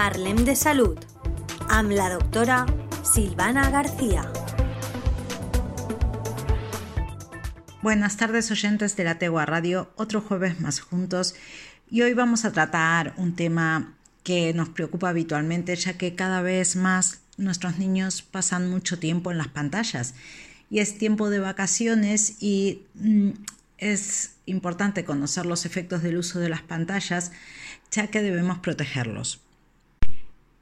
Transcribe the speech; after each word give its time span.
Parlem 0.00 0.46
de 0.46 0.54
Salud 0.56 0.96
amb 1.68 1.90
la 1.92 2.06
doctora 2.08 2.62
Silvana 3.04 3.68
García. 3.68 4.22
Buenas 7.82 8.16
tardes 8.16 8.50
oyentes 8.50 8.96
de 8.96 9.04
la 9.04 9.18
Tegua 9.18 9.44
Radio, 9.44 9.92
otro 9.96 10.22
jueves 10.22 10.58
más 10.58 10.80
juntos 10.80 11.34
y 11.90 12.00
hoy 12.00 12.14
vamos 12.14 12.46
a 12.46 12.52
tratar 12.52 13.12
un 13.18 13.36
tema 13.36 13.92
que 14.22 14.54
nos 14.54 14.70
preocupa 14.70 15.10
habitualmente 15.10 15.76
ya 15.76 15.98
que 15.98 16.14
cada 16.14 16.40
vez 16.40 16.76
más 16.76 17.20
nuestros 17.36 17.76
niños 17.76 18.22
pasan 18.22 18.70
mucho 18.70 18.98
tiempo 18.98 19.30
en 19.30 19.36
las 19.36 19.48
pantallas 19.48 20.14
y 20.70 20.78
es 20.78 20.96
tiempo 20.96 21.28
de 21.28 21.40
vacaciones 21.40 22.42
y 22.42 22.86
mm, 22.94 23.32
es 23.76 24.36
importante 24.46 25.04
conocer 25.04 25.44
los 25.44 25.66
efectos 25.66 26.02
del 26.02 26.16
uso 26.16 26.40
de 26.40 26.48
las 26.48 26.62
pantallas 26.62 27.32
ya 27.90 28.06
que 28.06 28.22
debemos 28.22 28.60
protegerlos. 28.60 29.42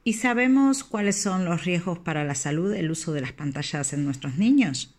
¿Y 0.09 0.15
sabemos 0.15 0.85
cuáles 0.85 1.21
son 1.21 1.45
los 1.45 1.67
riesgos 1.67 1.99
para 1.99 2.25
la 2.25 2.35
salud 2.35 2.73
del 2.73 2.91
uso 2.91 3.13
de 3.13 3.21
las 3.21 3.33
pantallas 3.33 3.93
en 3.93 4.07
nuestros 4.07 4.37
niños? 4.37 4.95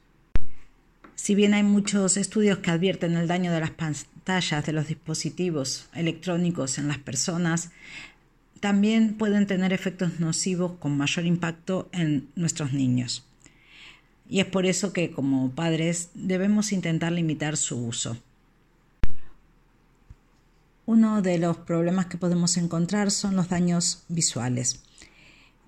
Si 1.16 1.34
bien 1.34 1.56
hay 1.56 1.64
muchos 1.64 2.16
estudios 2.16 2.60
que 2.60 2.70
advierten 2.70 3.18
el 3.18 3.28
daño 3.28 3.52
de 3.52 3.60
las 3.60 3.72
pantallas 3.72 4.64
de 4.68 4.72
los 4.72 4.88
dispositivos 4.88 5.90
electrónicos 5.96 6.78
en 6.78 6.88
las 6.88 7.00
personas, 7.00 7.72
también 8.60 9.16
pueden 9.16 9.48
tener 9.48 9.74
efectos 9.74 10.20
nocivos 10.20 10.74
con 10.74 10.96
mayor 10.96 11.26
impacto 11.26 11.90
en 11.92 12.30
nuestros 12.36 12.72
niños. 12.72 13.26
Y 14.30 14.42
es 14.42 14.46
por 14.46 14.68
eso 14.68 14.94
que 14.94 15.10
como 15.10 15.50
padres 15.50 16.12
debemos 16.14 16.72
intentar 16.72 17.14
limitar 17.14 17.58
su 17.58 17.84
uso. 17.84 18.16
Uno 20.86 21.24
de 21.24 21.40
los 21.40 21.58
problemas 21.58 22.06
que 22.06 22.20
podemos 22.20 22.58
encontrar 22.58 23.10
son 23.10 23.36
los 23.36 23.50
daños 23.50 24.04
visuales. 24.08 24.84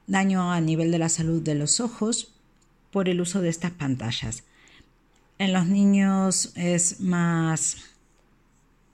Daño 0.08 0.52
a 0.52 0.60
nivel 0.62 0.92
de 0.92 1.00
la 1.00 1.10
salud 1.10 1.42
de 1.42 1.56
los 1.56 1.80
ojos 1.80 2.34
por 2.92 3.10
el 3.10 3.22
uso 3.22 3.42
de 3.42 3.50
estas 3.50 3.72
pantallas 3.72 4.44
en 5.42 5.54
los 5.54 5.66
niños 5.66 6.52
es 6.56 7.00
más, 7.00 7.78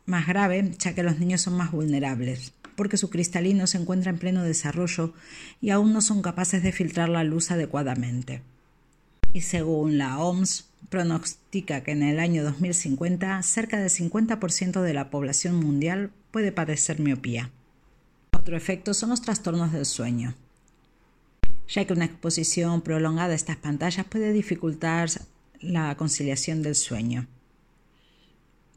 más 0.06 0.26
grave, 0.28 0.72
ya 0.80 0.96
que 0.96 1.04
los 1.04 1.20
niños 1.20 1.42
son 1.42 1.58
más 1.58 1.74
vulnerables, 1.74 2.54
porque 2.78 2.96
su 2.96 3.10
cristalino 3.10 3.68
se 3.68 3.80
encuentra 3.80 4.12
en 4.12 4.18
pleno 4.18 4.44
desarrollo 4.44 5.14
y 5.60 5.72
aún 5.72 5.92
no 5.92 6.00
son 6.00 6.22
capaces 6.22 6.64
de 6.64 6.72
filtrar 6.72 7.10
la 7.10 7.26
luz 7.26 7.52
adecuadamente. 7.52 8.44
Y 9.34 9.42
según 9.42 9.98
la 9.98 10.20
OMS, 10.20 10.70
pronostica 10.88 11.84
que 11.84 11.92
en 11.92 12.02
el 12.02 12.18
año 12.18 12.46
2050 12.46 13.44
cerca 13.44 13.78
del 13.78 13.90
50% 13.90 14.82
de 14.82 14.94
la 14.94 15.10
población 15.10 15.56
mundial 15.56 16.12
puede 16.32 16.54
padecer 16.54 17.02
miopía. 17.02 17.52
Otro 18.32 18.56
efecto 18.56 18.94
son 18.94 19.10
los 19.10 19.22
trastornos 19.22 19.74
del 19.74 19.86
sueño, 19.86 20.34
ya 21.68 21.86
que 21.86 21.94
una 21.94 22.06
exposición 22.06 22.82
prolongada 22.82 23.34
a 23.34 23.36
estas 23.36 23.58
pantallas 23.58 24.06
puede 24.06 24.34
dificultar 24.34 25.10
la 25.60 25.96
conciliación 25.96 26.62
del 26.62 26.76
sueño. 26.76 27.28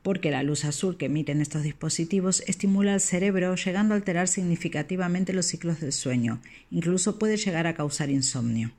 Porque 0.02 0.30
la 0.30 0.42
luz 0.42 0.64
azul 0.64 0.96
que 0.96 1.06
emiten 1.06 1.42
estos 1.42 1.62
dispositivos 1.62 2.42
estimula 2.46 2.94
al 2.94 3.00
cerebro, 3.00 3.54
llegando 3.54 3.94
a 3.94 3.98
alterar 3.98 4.28
significativamente 4.28 5.32
los 5.32 5.46
ciclos 5.46 5.80
del 5.80 5.92
sueño, 5.92 6.40
incluso 6.70 7.18
puede 7.18 7.36
llegar 7.36 7.66
a 7.66 7.74
causar 7.74 8.10
insomnio. 8.10 8.72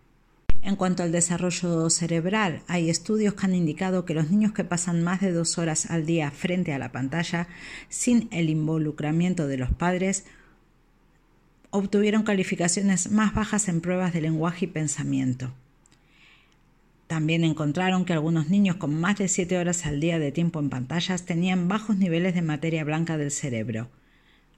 En 0.64 0.76
cuanto 0.76 1.02
al 1.02 1.12
desarrollo 1.12 1.90
cerebral, 1.90 2.62
hay 2.68 2.90
estudios 2.90 3.34
que 3.34 3.46
han 3.46 3.56
indicado 3.56 4.06
que 4.06 4.14
los 4.14 4.30
niños 4.30 4.52
que 4.52 4.64
pasan 4.64 5.04
más 5.04 5.20
de 5.20 5.32
dos 5.32 5.58
horas 5.58 5.90
al 5.90 6.06
día 6.06 6.30
frente 6.30 6.72
a 6.72 6.80
la 6.80 6.92
pantalla 6.92 7.48
sin 7.90 8.28
el 8.32 8.50
involucramiento 8.50 9.48
de 9.48 9.58
los 9.58 9.72
padres 9.72 10.26
obtuvieron 11.72 12.24
calificaciones 12.24 13.10
más 13.10 13.34
bajas 13.34 13.68
en 13.68 13.82
pruebas 13.82 14.14
de 14.14 14.22
lenguaje 14.22 14.66
y 14.66 14.68
pensamiento. 14.68 15.52
También 17.08 17.44
encontraron 17.44 18.06
que 18.06 18.14
algunos 18.14 18.50
niños 18.50 18.76
con 18.76 18.94
más 18.94 19.18
de 19.18 19.28
7 19.28 19.58
horas 19.58 19.86
al 19.86 20.00
día 20.00 20.20
de 20.20 20.32
tiempo 20.32 20.60
en 20.60 20.70
pantallas 20.70 21.26
tenían 21.26 21.68
bajos 21.68 21.98
niveles 21.98 22.36
de 22.36 22.42
materia 22.42 22.84
blanca 22.84 23.18
del 23.18 23.32
cerebro, 23.32 23.90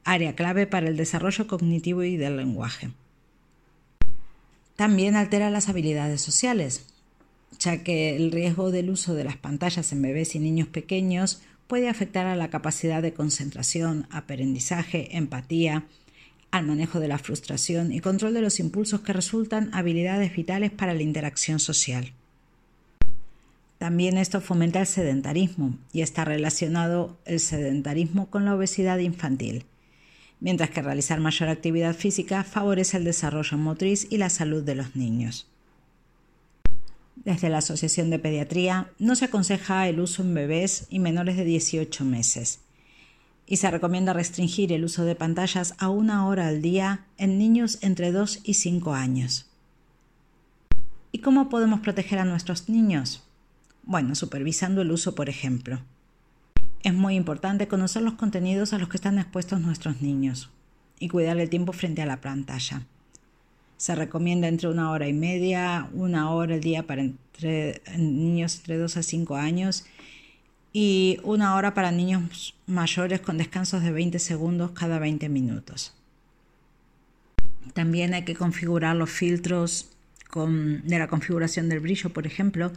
área 0.03 0.35
clave 0.35 0.67
para 0.67 0.87
el 0.87 0.97
desarrollo 0.97 1.47
cognitivo 1.47 2.03
y 2.03 2.17
del 2.17 2.37
lenguaje. 2.37 2.91
También 4.75 5.15
altera 5.15 5.49
las 5.49 5.69
habilidades 5.69 6.21
sociales, 6.21 6.85
ya 7.59 7.83
que 7.83 8.15
el 8.15 8.31
riesgo 8.31 8.71
del 8.71 8.89
uso 8.89 9.13
de 9.13 9.23
las 9.23 9.37
pantallas 9.37 9.91
en 9.91 10.01
bebés 10.01 10.35
y 10.35 10.39
niños 10.39 10.67
pequeños 10.67 11.41
puede 11.67 11.89
afectar 11.89 12.25
a 12.25 12.35
la 12.35 12.49
capacidad 12.49 13.01
de 13.01 13.13
concentración, 13.13 14.07
aprendizaje, 14.11 15.15
empatía, 15.15 15.85
al 16.53 16.67
manejo 16.67 16.99
de 16.99 17.07
la 17.07 17.17
frustración 17.17 17.91
y 17.91 17.99
control 17.99 18.35
de 18.35 18.41
los 18.41 18.59
impulsos 18.59 19.01
que 19.01 19.11
resultan 19.11 19.71
habilidades 19.73 20.35
vitales 20.35 20.69
para 20.69 20.93
la 20.93 21.01
interacción 21.01 21.59
social. 21.59 22.13
También 23.79 24.19
esto 24.19 24.39
fomenta 24.39 24.79
el 24.79 24.85
sedentarismo 24.85 25.75
y 25.93 26.03
está 26.03 26.25
relacionado 26.25 27.17
el 27.25 27.39
sedentarismo 27.39 28.29
con 28.29 28.45
la 28.45 28.53
obesidad 28.53 28.99
infantil, 28.99 29.65
mientras 30.39 30.69
que 30.69 30.83
realizar 30.83 31.19
mayor 31.19 31.49
actividad 31.49 31.95
física 31.95 32.43
favorece 32.43 32.97
el 32.97 33.03
desarrollo 33.03 33.57
motriz 33.57 34.05
y 34.11 34.17
la 34.17 34.29
salud 34.29 34.61
de 34.61 34.75
los 34.75 34.95
niños. 34.95 35.47
Desde 37.15 37.49
la 37.49 37.57
Asociación 37.57 38.11
de 38.11 38.19
Pediatría 38.19 38.91
no 38.99 39.15
se 39.15 39.25
aconseja 39.25 39.89
el 39.89 39.99
uso 39.99 40.21
en 40.21 40.35
bebés 40.35 40.85
y 40.91 40.99
menores 40.99 41.35
de 41.35 41.45
18 41.45 42.05
meses 42.05 42.62
y 43.45 43.57
se 43.57 43.69
recomienda 43.69 44.13
restringir 44.13 44.71
el 44.71 44.85
uso 44.85 45.05
de 45.05 45.15
pantallas 45.15 45.75
a 45.77 45.89
una 45.89 46.27
hora 46.27 46.47
al 46.47 46.61
día 46.61 47.05
en 47.17 47.37
niños 47.37 47.79
entre 47.81 48.11
2 48.11 48.39
y 48.43 48.53
5 48.55 48.93
años. 48.93 49.49
¿Y 51.11 51.19
cómo 51.19 51.49
podemos 51.49 51.81
proteger 51.81 52.19
a 52.19 52.25
nuestros 52.25 52.69
niños? 52.69 53.23
Bueno, 53.83 54.15
supervisando 54.15 54.81
el 54.81 54.91
uso, 54.91 55.13
por 55.13 55.29
ejemplo. 55.29 55.81
Es 56.83 56.93
muy 56.93 57.15
importante 57.15 57.67
conocer 57.67 58.01
los 58.01 58.15
contenidos 58.15 58.73
a 58.73 58.77
los 58.77 58.89
que 58.89 58.97
están 58.97 59.19
expuestos 59.19 59.61
nuestros 59.61 60.01
niños 60.01 60.49
y 60.99 61.09
cuidar 61.09 61.37
el 61.37 61.49
tiempo 61.49 61.73
frente 61.73 62.01
a 62.01 62.05
la 62.05 62.21
pantalla. 62.21 62.83
Se 63.77 63.95
recomienda 63.95 64.47
entre 64.47 64.69
una 64.69 64.91
hora 64.91 65.07
y 65.07 65.13
media, 65.13 65.89
una 65.93 66.31
hora 66.31 66.55
al 66.55 66.61
día 66.61 66.87
para 66.87 67.03
niños 67.97 68.57
entre 68.57 68.77
2 68.77 68.97
a 68.97 69.03
5 69.03 69.35
años 69.35 69.85
y 70.73 71.19
una 71.23 71.55
hora 71.55 71.75
para 71.75 71.91
niños 71.91 72.55
mayores 72.65 73.21
con 73.21 73.37
descansos 73.37 73.83
de 73.83 73.91
20 73.91 74.17
segundos 74.19 74.71
cada 74.71 74.97
20 74.99 75.29
minutos. 75.29 75.93
También 77.73 78.13
hay 78.13 78.25
que 78.25 78.35
configurar 78.35 78.95
los 78.95 79.09
filtros 79.09 79.93
de 80.35 80.97
la 80.97 81.07
configuración 81.07 81.69
del 81.69 81.79
brillo, 81.79 82.11
por 82.11 82.25
ejemplo, 82.25 82.71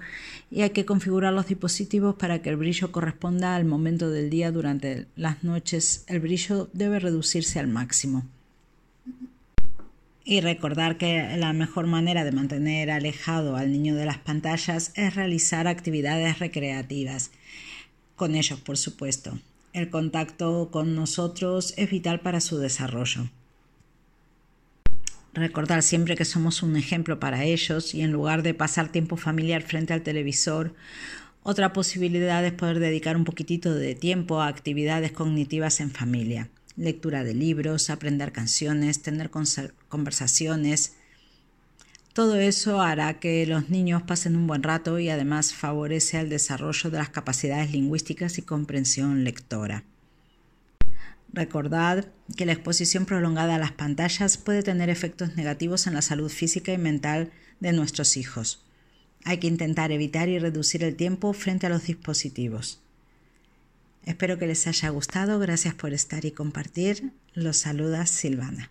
y 0.50 0.60
hay 0.60 0.70
que 0.70 0.84
configurar 0.84 1.32
los 1.32 1.46
dispositivos 1.46 2.14
para 2.16 2.42
que 2.42 2.50
el 2.50 2.56
brillo 2.56 2.92
corresponda 2.92 3.56
al 3.56 3.64
momento 3.64 4.10
del 4.10 4.28
día 4.28 4.52
durante 4.52 5.06
las 5.16 5.42
noches. 5.42 6.04
El 6.06 6.20
brillo 6.20 6.68
debe 6.74 6.98
reducirse 7.00 7.58
al 7.58 7.68
máximo. 7.68 8.26
Y 10.22 10.40
recordar 10.40 10.98
que 10.98 11.36
la 11.38 11.52
mejor 11.54 11.86
manera 11.86 12.24
de 12.24 12.32
mantener 12.32 12.90
alejado 12.90 13.56
al 13.56 13.72
niño 13.72 13.94
de 13.94 14.04
las 14.04 14.18
pantallas 14.18 14.92
es 14.94 15.14
realizar 15.14 15.66
actividades 15.66 16.40
recreativas. 16.40 17.30
Con 18.16 18.34
ellos, 18.34 18.60
por 18.60 18.76
supuesto. 18.76 19.38
El 19.72 19.90
contacto 19.90 20.70
con 20.72 20.94
nosotros 20.94 21.74
es 21.76 21.90
vital 21.90 22.20
para 22.20 22.40
su 22.40 22.58
desarrollo 22.58 23.30
recordar 25.36 25.82
siempre 25.82 26.16
que 26.16 26.24
somos 26.24 26.62
un 26.62 26.76
ejemplo 26.76 27.20
para 27.20 27.44
ellos 27.44 27.94
y 27.94 28.00
en 28.00 28.12
lugar 28.12 28.42
de 28.42 28.54
pasar 28.54 28.90
tiempo 28.90 29.16
familiar 29.16 29.62
frente 29.62 29.92
al 29.92 30.02
televisor, 30.02 30.74
otra 31.42 31.72
posibilidad 31.72 32.44
es 32.44 32.52
poder 32.52 32.80
dedicar 32.80 33.16
un 33.16 33.24
poquitito 33.24 33.74
de 33.74 33.94
tiempo 33.94 34.40
a 34.40 34.48
actividades 34.48 35.12
cognitivas 35.12 35.80
en 35.80 35.90
familia, 35.90 36.48
lectura 36.76 37.22
de 37.22 37.34
libros, 37.34 37.90
aprender 37.90 38.32
canciones, 38.32 39.02
tener 39.02 39.30
conversaciones. 39.88 40.94
Todo 42.16 42.36
eso 42.36 42.80
hará 42.80 43.20
que 43.20 43.44
los 43.44 43.68
niños 43.68 44.02
pasen 44.04 44.36
un 44.36 44.46
buen 44.46 44.62
rato 44.62 44.98
y 44.98 45.10
además 45.10 45.52
favorece 45.52 46.18
el 46.18 46.30
desarrollo 46.30 46.88
de 46.88 46.96
las 46.96 47.10
capacidades 47.10 47.72
lingüísticas 47.72 48.38
y 48.38 48.42
comprensión 48.42 49.22
lectora. 49.22 49.84
Recordad 51.30 52.06
que 52.34 52.46
la 52.46 52.52
exposición 52.52 53.04
prolongada 53.04 53.56
a 53.56 53.58
las 53.58 53.72
pantallas 53.72 54.38
puede 54.38 54.62
tener 54.62 54.88
efectos 54.88 55.36
negativos 55.36 55.86
en 55.86 55.92
la 55.92 56.00
salud 56.00 56.30
física 56.30 56.72
y 56.72 56.78
mental 56.78 57.32
de 57.60 57.74
nuestros 57.74 58.16
hijos. 58.16 58.64
Hay 59.24 59.36
que 59.36 59.48
intentar 59.48 59.92
evitar 59.92 60.30
y 60.30 60.38
reducir 60.38 60.84
el 60.84 60.96
tiempo 60.96 61.34
frente 61.34 61.66
a 61.66 61.68
los 61.68 61.84
dispositivos. 61.84 62.80
Espero 64.06 64.38
que 64.38 64.46
les 64.46 64.66
haya 64.66 64.88
gustado. 64.88 65.38
Gracias 65.38 65.74
por 65.74 65.92
estar 65.92 66.24
y 66.24 66.30
compartir. 66.30 67.12
Los 67.34 67.58
saluda 67.58 68.06
Silvana. 68.06 68.70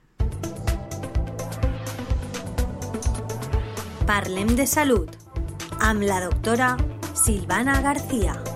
Parlem 4.05 4.55
de 4.55 4.67
salud. 4.67 5.09
Am 5.79 5.99
la 6.01 6.21
doctora 6.21 6.77
Silvana 7.15 7.81
García. 7.81 8.54